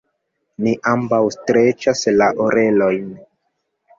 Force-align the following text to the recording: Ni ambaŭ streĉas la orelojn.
Ni 0.67 0.71
ambaŭ 0.91 1.19
streĉas 1.35 2.01
la 2.21 2.31
orelojn. 2.47 3.07